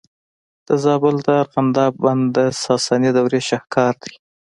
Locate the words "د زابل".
0.67-1.15